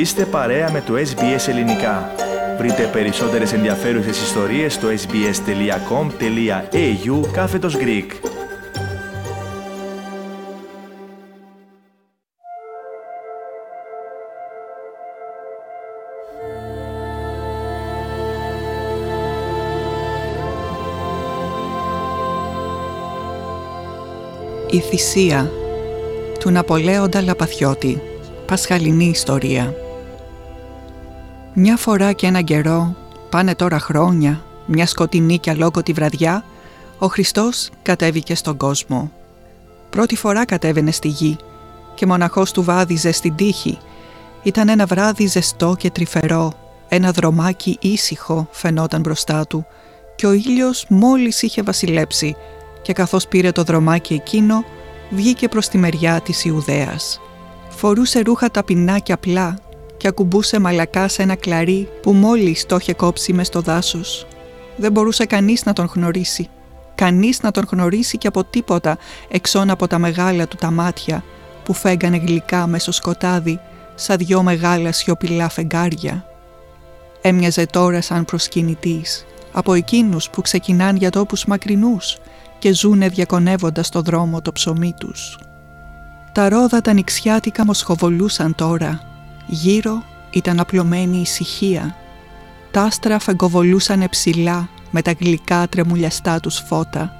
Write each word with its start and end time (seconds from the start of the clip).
Είστε 0.00 0.24
παρέα 0.24 0.70
με 0.70 0.80
το 0.80 0.94
SBS 0.94 1.48
Ελληνικά. 1.48 2.14
Βρείτε 2.58 2.90
περισσότερες 2.92 3.52
ενδιαφέρουσες 3.52 4.22
ιστορίες 4.22 4.74
στο 4.74 4.88
sbs.com.au 4.88 6.10
κάθετος 7.32 7.76
Greek. 7.76 8.06
Η 24.70 24.78
θυσία 24.78 25.50
του 26.38 26.50
Ναπολέοντα 26.50 27.22
Λαπαθιώτη 27.22 28.02
Πασχαλινή 28.46 29.04
ιστορία 29.04 29.74
Μια 31.54 31.76
φορά 31.76 32.12
και 32.12 32.26
έναν 32.26 32.44
καιρό, 32.44 32.94
πάνε 33.30 33.54
τώρα 33.54 33.78
χρόνια, 33.78 34.44
μια 34.66 34.86
σκοτεινή 34.86 35.38
και 35.38 35.50
αλόκοτη 35.50 35.92
βραδιά, 35.92 36.44
ο 36.98 37.06
Χριστός 37.06 37.70
κατέβηκε 37.82 38.34
στον 38.34 38.56
κόσμο. 38.56 39.10
Πρώτη 39.90 40.16
φορά 40.16 40.44
κατέβαινε 40.44 40.90
στη 40.90 41.08
γη 41.08 41.36
και 41.94 42.06
μοναχός 42.06 42.52
του 42.52 42.62
βάδιζε 42.62 43.12
στην 43.12 43.34
τύχη. 43.34 43.78
Ήταν 44.42 44.68
ένα 44.68 44.86
βράδυ 44.86 45.26
ζεστό 45.26 45.74
και 45.78 45.90
τρυφερό, 45.90 46.52
ένα 46.88 47.10
δρομάκι 47.10 47.78
ήσυχο 47.80 48.48
φαινόταν 48.50 49.00
μπροστά 49.00 49.46
του 49.46 49.66
και 50.16 50.26
ο 50.26 50.32
ήλιος 50.32 50.86
μόλις 50.88 51.42
είχε 51.42 51.62
βασιλέψει 51.62 52.36
και 52.82 52.92
καθώς 52.92 53.28
πήρε 53.28 53.52
το 53.52 53.62
δρομάκι 53.62 54.14
εκείνο, 54.14 54.64
βγήκε 55.10 55.48
προς 55.48 55.68
τη 55.68 55.78
μεριά 55.78 56.20
της 56.20 56.44
Ιουδαίας. 56.44 57.20
Φορούσε 57.68 58.20
ρούχα 58.20 58.50
ταπεινά 58.50 58.98
και 58.98 59.12
απλά 59.12 59.58
και 60.00 60.08
ακουμπούσε 60.08 60.58
μαλακά 60.58 61.08
σε 61.08 61.22
ένα 61.22 61.34
κλαρί 61.34 61.88
που 62.02 62.12
μόλις 62.12 62.66
το 62.66 62.76
είχε 62.76 62.92
κόψει 62.92 63.32
μες 63.32 63.46
στο 63.46 63.60
δάσος. 63.60 64.26
Δεν 64.76 64.92
μπορούσε 64.92 65.24
κανείς 65.24 65.64
να 65.64 65.72
τον 65.72 65.90
γνωρίσει. 65.94 66.48
Κανείς 66.94 67.42
να 67.42 67.50
τον 67.50 67.66
γνωρίσει 67.70 68.18
και 68.18 68.26
από 68.26 68.44
τίποτα 68.44 68.98
εξών 69.28 69.70
από 69.70 69.86
τα 69.86 69.98
μεγάλα 69.98 70.48
του 70.48 70.56
τα 70.56 70.70
μάτια 70.70 71.24
που 71.64 71.72
φέγγανε 71.72 72.16
γλυκά 72.16 72.66
μέσω 72.66 72.92
σκοτάδι 72.92 73.60
σαν 73.94 74.18
δυο 74.18 74.42
μεγάλα 74.42 74.92
σιωπηλά 74.92 75.48
φεγγάρια. 75.48 76.24
Έμοιαζε 77.20 77.66
τώρα 77.66 78.00
σαν 78.00 78.24
προσκυνητής 78.24 79.26
από 79.52 79.74
εκείνους 79.74 80.30
που 80.30 80.40
ξεκινάν 80.42 80.96
για 80.96 81.10
τόπους 81.10 81.44
μακρινούς 81.44 82.18
και 82.58 82.72
ζούνε 82.72 83.08
διακονεύοντας 83.08 83.88
το 83.88 84.02
δρόμο 84.02 84.42
το 84.42 84.52
ψωμί 84.52 84.94
τους. 84.98 85.38
Τα 86.32 86.48
ρόδα 86.48 86.80
τα 86.80 86.92
νηξιάτικα 86.92 87.64
μοσχοβολούσαν 87.64 88.54
τώρα. 88.54 89.09
Γύρω 89.52 90.02
ήταν 90.30 90.60
απλωμένη 90.60 91.20
ησυχία. 91.20 91.96
Τα 92.70 92.82
άστρα 92.82 93.18
φεγκοβολούσαν 93.18 94.06
ψηλά 94.10 94.68
με 94.90 95.02
τα 95.02 95.12
γλυκά 95.20 95.68
τρεμουλιαστά 95.68 96.40
τους 96.40 96.62
φώτα. 96.66 97.12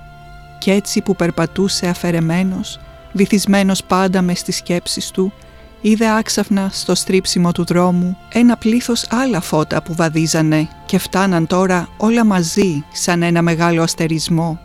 Κι 0.58 0.70
έτσι 0.70 1.00
που 1.00 1.16
περπατούσε 1.16 1.86
αφαιρεμένος, 1.86 2.80
βυθισμένος 3.12 3.84
πάντα 3.84 4.22
μες 4.22 4.38
στις 4.38 4.56
σκέψεις 4.56 5.10
του, 5.10 5.32
είδε 5.80 6.10
άξαφνα 6.10 6.68
στο 6.72 6.94
στρίψιμο 6.94 7.52
του 7.52 7.64
δρόμου 7.64 8.16
ένα 8.32 8.56
πλήθος 8.56 9.06
άλλα 9.10 9.40
φώτα 9.40 9.82
που 9.82 9.94
βαδίζανε 9.94 10.68
και 10.86 10.98
φτάναν 10.98 11.46
τώρα 11.46 11.88
όλα 11.96 12.24
μαζί 12.24 12.84
σαν 12.92 13.22
ένα 13.22 13.42
μεγάλο 13.42 13.82
αστερισμό. 13.82 14.58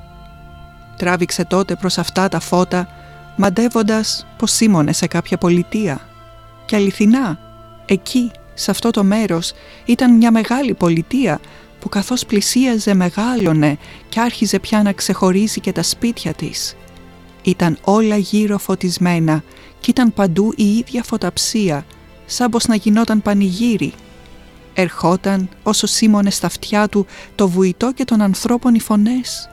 Τράβηξε 0.97 1.45
τότε 1.45 1.75
προς 1.75 1.97
αυτά 1.97 2.27
τα 2.27 2.39
φώτα 2.39 2.87
μαντεύοντας 3.35 4.25
πως 4.37 4.51
σήμωνε 4.51 4.93
σε 4.93 5.07
κάποια 5.07 5.37
πολιτεία. 5.37 5.99
Και 6.65 6.75
αληθινά, 6.75 7.37
εκεί, 7.85 8.31
σε 8.53 8.71
αυτό 8.71 8.89
το 8.89 9.03
μέρος, 9.03 9.53
ήταν 9.85 10.15
μια 10.15 10.31
μεγάλη 10.31 10.73
πολιτεία 10.73 11.39
που 11.79 11.89
καθώς 11.89 12.25
πλησίαζε 12.25 12.93
μεγάλωνε 12.93 13.77
και 14.09 14.19
άρχιζε 14.19 14.59
πια 14.59 14.81
να 14.81 14.91
ξεχωρίζει 14.91 15.59
και 15.59 15.71
τα 15.71 15.83
σπίτια 15.83 16.33
της. 16.33 16.75
Ήταν 17.43 17.77
όλα 17.81 18.17
γύρω 18.17 18.57
φωτισμένα 18.57 19.43
και 19.79 19.89
ήταν 19.89 20.13
παντού 20.13 20.53
η 20.55 20.77
ίδια 20.77 21.03
φωταψία, 21.03 21.85
σαν 22.25 22.49
πως 22.49 22.65
να 22.65 22.75
γινόταν 22.75 23.21
πανηγύρι. 23.21 23.93
Ερχόταν 24.73 25.49
όσο 25.63 25.87
σήμωνε 25.87 26.29
στα 26.29 26.47
αυτιά 26.47 26.87
του 26.87 27.05
το 27.35 27.49
βουητό 27.49 27.93
και 27.93 28.05
των 28.05 28.21
ανθρώπων 28.21 28.75
οι 28.75 28.79
φωνές. 28.79 29.49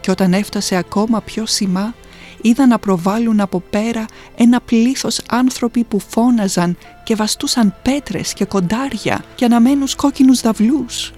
Και 0.00 0.10
όταν 0.10 0.32
έφτασε 0.32 0.76
ακόμα 0.76 1.20
πιο 1.20 1.46
σημά, 1.46 1.94
είδα 2.44 2.66
να 2.66 2.78
προβάλλουν 2.78 3.40
από 3.40 3.62
πέρα 3.70 4.04
ένα 4.36 4.60
πλήθος 4.60 5.20
άνθρωποι 5.30 5.84
που 5.84 6.00
φώναζαν 6.08 6.76
και 7.04 7.14
βαστούσαν 7.14 7.74
πέτρες 7.82 8.32
και 8.32 8.44
κοντάρια 8.44 9.24
και 9.34 9.44
αναμένους 9.44 9.94
κόκκινους 9.94 10.40
δαυλούς. 10.40 11.12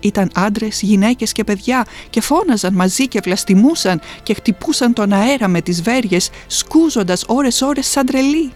Ήταν 0.00 0.30
άντρες, 0.34 0.82
γυναίκες 0.82 1.32
και 1.32 1.44
παιδιά 1.44 1.86
και 2.10 2.20
φώναζαν 2.20 2.74
μαζί 2.74 3.08
και 3.08 3.20
βλαστημούσαν 3.24 4.00
και 4.22 4.34
χτυπούσαν 4.34 4.92
τον 4.92 5.12
αέρα 5.12 5.48
με 5.48 5.60
τις 5.60 5.82
βέργες 5.82 6.30
σκούζοντας 6.46 7.24
ώρες-ώρες 7.26 7.86
σαν 7.86 8.06
τρελοί. 8.06 8.52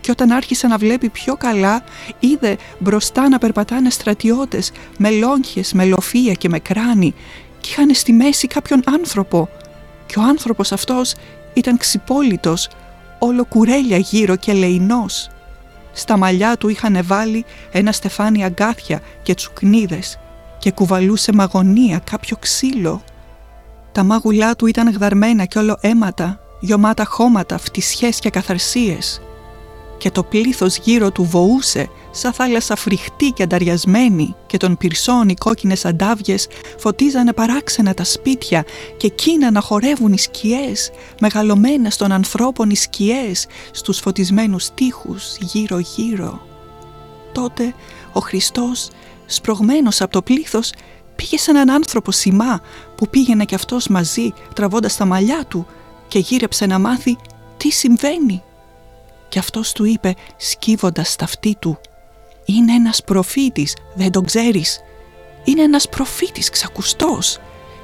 Και 0.00 0.10
όταν 0.10 0.30
άρχισε 0.30 0.66
να 0.66 0.76
βλέπει 0.78 1.08
πιο 1.08 1.34
καλά, 1.34 1.84
είδε 2.18 2.56
μπροστά 2.78 3.28
να 3.28 3.38
περπατάνε 3.38 3.90
στρατιώτες 3.90 4.72
με 4.98 5.10
λόγχες, 5.10 5.72
με 5.72 5.84
λοφία 5.84 6.32
και 6.32 6.48
με 6.48 6.58
κράνη 6.58 7.14
και 7.60 7.68
είχαν 7.70 7.94
στη 7.94 8.12
μέση 8.12 8.46
κάποιον 8.46 8.82
άνθρωπο 8.86 9.48
και 10.08 10.18
ο 10.18 10.22
άνθρωπος 10.22 10.72
αυτός 10.72 11.14
ήταν 11.52 11.76
ξυπόλυτος, 11.76 12.68
όλο 13.18 13.44
κουρέλια 13.44 13.96
γύρω 13.96 14.36
και 14.36 14.52
λεϊνός. 14.52 15.30
Στα 15.92 16.16
μαλλιά 16.16 16.56
του 16.56 16.68
είχαν 16.68 16.98
βάλει 17.02 17.44
ένα 17.72 17.92
στεφάνι 17.92 18.44
αγκάθια 18.44 19.00
και 19.22 19.34
τσουκνίδες 19.34 20.18
και 20.58 20.70
κουβαλούσε 20.72 21.32
μαγωνία 21.32 21.98
κάποιο 21.98 22.36
ξύλο. 22.36 23.02
Τα 23.92 24.02
μάγουλά 24.02 24.56
του 24.56 24.66
ήταν 24.66 24.90
γδαρμένα 24.90 25.44
και 25.44 25.58
όλο 25.58 25.78
αίματα, 25.80 26.40
γιωμάτα 26.60 27.04
χώματα, 27.04 27.58
φτισιές 27.58 28.18
και 28.18 28.30
καθαρσίες 28.30 29.20
και 29.98 30.10
το 30.10 30.22
πλήθος 30.22 30.76
γύρω 30.76 31.10
του 31.10 31.24
βοούσε 31.24 31.88
σαν 32.10 32.32
θάλασσα 32.32 32.76
φρικτή 32.76 33.30
και 33.30 33.42
ανταριασμένη 33.42 34.34
και 34.46 34.56
των 34.56 34.76
πυρσών 34.76 35.28
οι 35.28 35.34
κόκκινες 35.34 35.84
αντάβιες 35.84 36.48
φωτίζανε 36.78 37.32
παράξενα 37.32 37.94
τα 37.94 38.04
σπίτια 38.04 38.64
και 38.96 39.06
εκείνα 39.06 39.50
να 39.50 39.60
χορεύουν 39.60 40.12
οι 40.12 40.18
σκιές, 40.18 40.90
μεγαλωμένες 41.20 41.96
των 41.96 42.12
ανθρώπων 42.12 42.70
οι 42.70 42.76
σκιές 42.76 43.46
στους 43.70 43.98
φωτισμένους 43.98 44.68
τείχους 44.74 45.36
γύρω 45.40 45.78
γύρω. 45.78 46.46
Τότε 47.32 47.74
ο 48.12 48.20
Χριστός 48.20 48.88
σπρωγμένος 49.26 50.00
από 50.00 50.12
το 50.12 50.22
πλήθος 50.22 50.72
πήγε 51.16 51.38
σε 51.38 51.50
έναν 51.50 51.70
άνθρωπο 51.70 52.10
σημά 52.10 52.60
που 52.94 53.08
πήγαινε 53.08 53.44
κι 53.44 53.54
αυτός 53.54 53.88
μαζί 53.88 54.32
τραβώντας 54.54 54.96
τα 54.96 55.04
μαλλιά 55.04 55.44
του 55.48 55.66
και 56.08 56.18
γύρεψε 56.18 56.66
να 56.66 56.78
μάθει 56.78 57.16
τι 57.56 57.70
συμβαίνει 57.70 58.42
και 59.28 59.38
αυτός 59.38 59.72
του 59.72 59.84
είπε 59.84 60.14
σκύβοντας 60.36 61.16
τα 61.16 61.24
αυτή 61.24 61.56
του 61.58 61.78
«Είναι 62.44 62.72
ένας 62.72 63.02
προφήτης, 63.02 63.76
δεν 63.94 64.10
τον 64.10 64.24
ξέρεις. 64.24 64.80
Είναι 65.44 65.62
ένας 65.62 65.88
προφήτης 65.88 66.50
ξακουστός. 66.50 67.38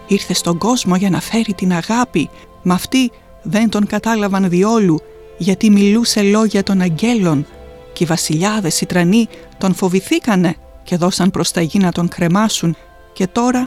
Ήρθε 0.07 0.35
στον 0.35 0.59
κόσμο 0.59 0.97
για 0.97 1.11
να 1.11 1.21
φέρει 1.21 1.55
την 1.55 1.73
αγάπη, 1.73 2.31
μα 2.63 2.75
αυτοί 2.75 3.11
δεν 3.43 3.69
τον 3.69 3.87
κατάλαβαν 3.87 4.49
διόλου 4.49 5.01
γιατί 5.39 5.71
μιλούσε 5.71 6.23
λόγια 6.23 6.63
των 6.63 6.81
αγγέλων 6.81 7.47
και 7.93 8.05
οι 8.05 8.07
βασιλιάδες 8.07 8.81
οι 8.81 8.87
τρανοί 8.87 9.29
τον 9.59 9.75
φοβηθήκανε 9.75 10.57
και 10.83 10.97
δώσαν 10.97 11.31
προς 11.31 11.51
τα 11.51 11.61
γη 11.61 11.79
να 11.79 11.93
τον 11.93 12.09
κρεμάσουν 12.09 12.77
και 13.13 13.27
τώρα 13.27 13.67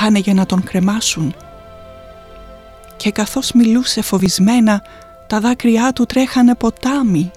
πάνε 0.00 0.18
για 0.18 0.34
να 0.34 0.46
τον 0.46 0.62
κρεμάσουν. 0.62 1.34
Και 2.96 3.10
καθώς 3.10 3.52
μιλούσε 3.52 4.02
φοβισμένα 4.02 4.82
τα 5.28 5.40
δάκρυά 5.40 5.92
του 5.92 6.04
τρέχανε 6.06 6.54
ποτάμι. 6.54 7.30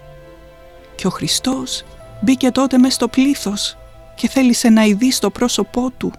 Και 0.95 1.07
ο 1.07 1.09
Χριστός 1.09 1.83
μπήκε 2.21 2.51
τότε 2.51 2.77
μες 2.77 2.93
στο 2.93 3.07
πλήθος 3.07 3.77
και 4.15 4.27
θέλησε 4.27 4.69
να 4.69 4.83
ειδεί 4.83 5.11
στο 5.11 5.29
πρόσωπό 5.29 5.91
του. 5.97 6.11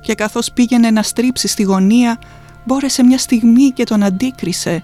Και 0.00 0.14
καθώς 0.14 0.52
πήγαινε 0.52 0.90
να 0.90 1.02
στρίψει 1.02 1.48
στη 1.48 1.62
γωνία 1.62 2.18
μπόρεσε 2.64 3.04
μια 3.04 3.18
στιγμή 3.18 3.70
και 3.70 3.84
τον 3.84 4.02
αντίκρισε. 4.02 4.82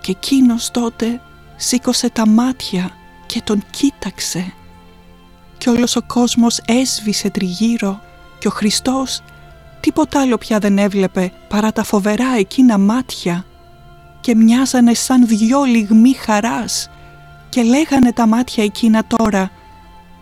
Και 0.00 0.10
εκείνος 0.10 0.70
τότε 0.70 1.20
σήκωσε 1.56 2.10
τα 2.10 2.28
μάτια 2.28 2.90
και 3.26 3.40
τον 3.44 3.62
κοίταξε. 3.70 4.52
Και 5.58 5.70
όλος 5.70 5.96
ο 5.96 6.02
κόσμος 6.06 6.60
έσβησε 6.64 7.30
τριγύρω 7.30 8.00
και 8.38 8.48
ο 8.48 8.50
Χριστός 8.50 9.22
τίποτα 9.80 10.20
άλλο 10.20 10.38
πια 10.38 10.58
δεν 10.58 10.78
έβλεπε 10.78 11.32
παρά 11.48 11.72
τα 11.72 11.82
φοβερά 11.82 12.36
εκείνα 12.38 12.78
μάτια 12.78 13.44
και 14.20 14.34
μοιάζανε 14.34 14.94
σαν 14.94 15.26
δυο 15.26 15.62
λιγμοί 15.62 16.12
χαράς 16.12 16.90
και 17.48 17.62
λέγανε 17.62 18.12
τα 18.12 18.26
μάτια 18.26 18.64
εκείνα 18.64 19.04
τώρα 19.06 19.50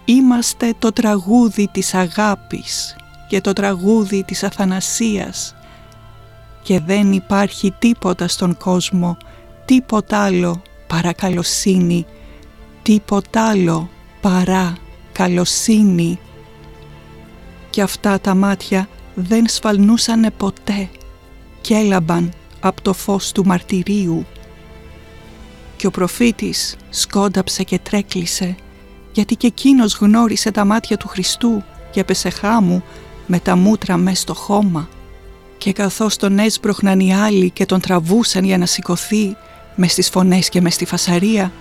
«Είμαστε 0.04 0.74
το 0.78 0.92
τραγούδι 0.92 1.68
της 1.72 1.94
αγάπης 1.94 2.96
και 3.28 3.40
το 3.40 3.52
τραγούδι 3.52 4.22
της 4.22 4.44
αθανασίας 4.44 5.54
και 6.62 6.80
δεν 6.80 7.12
υπάρχει 7.12 7.70
τίποτα 7.78 8.28
στον 8.28 8.56
κόσμο, 8.56 9.16
τίποτα 9.64 10.18
άλλο 10.18 10.62
παρά 10.86 11.12
καλοσύνη, 11.12 12.06
τίποτα 12.82 13.48
άλλο 13.48 13.88
παρά 14.20 14.76
καλοσύνη. 15.12 16.18
Και 17.70 17.82
αυτά 17.82 18.20
τα 18.20 18.34
μάτια 18.34 18.88
δεν 19.14 19.48
σφαλνούσανε 19.48 20.30
ποτέ 20.30 20.88
και 21.60 21.74
έλαμπαν 21.74 22.32
από 22.60 22.82
το 22.82 22.92
φως 22.92 23.32
του 23.32 23.46
μαρτυρίου. 23.46 24.26
Και 25.76 25.86
ο 25.86 25.90
προφήτης 25.90 26.76
σκόνταψε 26.90 27.62
και 27.62 27.78
τρέκλισε 27.78 28.56
γιατί 29.12 29.36
και 29.36 29.46
εκείνος 29.46 29.94
γνώρισε 30.00 30.50
τα 30.50 30.64
μάτια 30.64 30.96
του 30.96 31.08
Χριστού 31.08 31.64
και 31.90 32.00
έπεσε 32.00 32.30
χάμου 32.30 32.82
με 33.26 33.38
τα 33.38 33.56
μούτρα 33.56 33.96
μες 33.96 34.18
στο 34.18 34.34
χώμα. 34.34 34.88
Και 35.58 35.72
καθώς 35.72 36.16
τον 36.16 36.38
έσπροχναν 36.38 37.00
οι 37.00 37.14
άλλοι 37.14 37.50
και 37.50 37.66
τον 37.66 37.80
τραβούσαν 37.80 38.44
για 38.44 38.58
να 38.58 38.66
σηκωθεί 38.66 39.36
μες 39.74 39.92
στις 39.92 40.08
φωνές 40.08 40.48
και 40.48 40.60
μες 40.60 40.74
στη 40.74 40.84
φασαρία, 40.84 41.52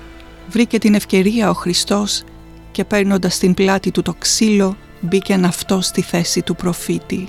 βρήκε 0.50 0.80
την 0.80 0.94
ευκαιρία 0.94 1.50
ο 1.50 1.54
Χριστός 1.54 2.24
και 2.72 2.84
παίρνοντας 2.84 3.38
την 3.38 3.54
πλάτη 3.54 3.92
του 3.92 4.02
το 4.02 4.14
ξύλο 4.20 4.78
μπήκε 5.02 5.40
αυτό 5.44 5.82
στη 5.82 6.02
θέση 6.02 6.42
του 6.42 6.56
προφήτη. 6.56 7.28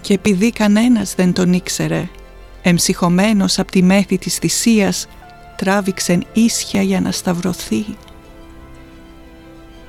Και 0.00 0.14
επειδή 0.14 0.50
κανένας 0.50 1.14
δεν 1.14 1.32
τον 1.32 1.52
ήξερε, 1.52 2.08
εμψυχωμένος 2.62 3.58
από 3.58 3.70
τη 3.70 3.82
μέθη 3.82 4.18
της 4.18 4.36
θυσίας, 4.36 5.06
τράβηξεν 5.56 6.24
ίσια 6.32 6.82
για 6.82 7.00
να 7.00 7.12
σταυρωθεί. 7.12 7.84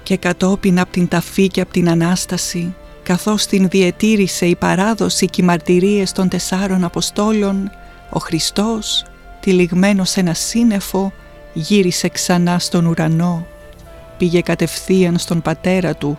Και 0.04 0.18
κατόπιν 0.18 0.80
από 0.80 0.92
την 0.92 1.08
ταφή 1.08 1.48
και 1.48 1.62
από 1.62 1.72
την 1.72 1.90
Ανάσταση, 1.90 2.76
καθώς 3.04 3.46
την 3.46 3.70
διετήρησε 3.70 4.46
η 4.46 4.56
παράδοση 4.56 5.26
και 5.26 5.42
οι 5.42 5.46
μαρτυρίες 5.46 6.12
των 6.12 6.30
τεσσάρων 6.30 6.84
Αποστόλων, 6.84 7.72
ο 8.10 8.20
Χριστός, 8.20 9.06
τυλιγμένος 9.40 10.10
σε 10.10 10.20
ένα 10.20 10.34
σύννεφο, 10.34 11.14
γύρισε 11.54 12.10
ξανά 12.10 12.60
στον 12.60 12.86
ουρανό. 12.86 13.46
Πήγε 14.18 14.42
κατευθείαν 14.42 15.18
στον 15.18 15.42
πατέρα 15.42 15.96
του 15.96 16.18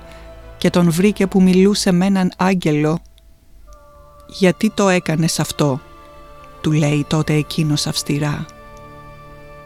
και 0.58 0.70
τον 0.70 0.90
βρήκε 0.90 1.26
που 1.26 1.42
μιλούσε 1.42 1.92
με 1.92 2.06
έναν 2.06 2.32
άγγελο. 2.36 2.98
«Γιατί 4.26 4.70
το 4.74 4.88
έκανες 4.88 5.40
αυτό» 5.40 5.80
του 6.60 6.72
λέει 6.72 7.04
τότε 7.08 7.32
εκείνος 7.34 7.86
αυστηρά. 7.86 8.46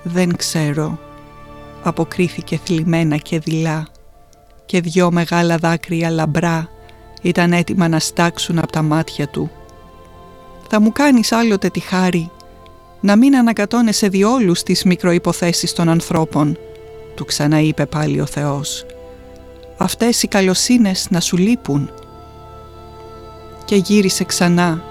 «Δεν 0.03 0.37
ξέρω», 0.37 0.99
αποκρίθηκε 1.83 2.61
θλιμμένα 2.65 3.17
και 3.17 3.39
δειλά 3.39 3.87
και 4.67 4.81
δυο 4.81 5.11
μεγάλα 5.11 5.57
δάκρυα 5.57 6.11
λαμπρά 6.11 6.69
ήταν 7.23 7.53
έτοιμα 7.53 7.89
να 7.89 7.99
στάξουν 7.99 8.59
από 8.59 8.73
τα 8.73 8.83
μάτια 8.83 9.29
του. 9.29 9.51
«Θα 10.69 10.81
μου 10.81 10.93
κάνεις 10.93 11.33
άλλοτε 11.33 11.69
τη 11.69 11.81
χάρη 11.81 12.31
να 13.01 13.17
μην 13.17 13.37
ανακατώνεσαι 13.37 14.09
διόλου 14.09 14.55
στις 14.55 14.85
μικροϋποθέσεις 14.85 15.73
των 15.73 15.89
ανθρώπων», 15.89 16.59
του 17.15 17.25
ξαναείπε 17.25 17.87
πάλι 17.87 18.21
ο 18.21 18.27
Θεός. 18.27 18.87
«Αυτές 19.77 20.23
οι 20.23 20.29
καλοσύνες 20.29 21.07
να 21.11 21.21
σου 21.21 21.37
λείπουν». 21.37 21.91
Και 23.65 23.77
γύρισε 23.77 24.25
ξανά 24.25 24.83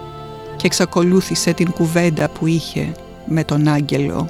και 0.63 0.69
εξακολούθησε 0.69 1.53
την 1.53 1.71
κουβέντα 1.71 2.29
που 2.29 2.47
είχε 2.47 2.91
με 3.25 3.43
τον 3.43 3.67
άγγελο. 3.67 4.29